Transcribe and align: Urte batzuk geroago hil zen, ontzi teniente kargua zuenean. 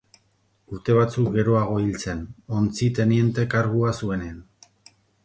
Urte 0.77 0.93
batzuk 0.99 1.27
geroago 1.35 1.77
hil 1.83 1.99
zen, 2.05 2.23
ontzi 2.61 2.87
teniente 3.01 3.47
kargua 3.53 3.93
zuenean. 4.01 4.41